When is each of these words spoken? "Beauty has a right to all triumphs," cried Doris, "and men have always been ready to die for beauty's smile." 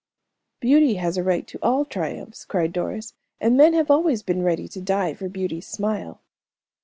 "Beauty 0.59 0.95
has 0.95 1.15
a 1.15 1.21
right 1.23 1.45
to 1.45 1.59
all 1.61 1.85
triumphs," 1.85 2.43
cried 2.43 2.73
Doris, 2.73 3.13
"and 3.39 3.55
men 3.55 3.73
have 3.75 3.91
always 3.91 4.23
been 4.23 4.41
ready 4.41 4.67
to 4.67 4.81
die 4.81 5.13
for 5.13 5.29
beauty's 5.29 5.67
smile." 5.67 6.21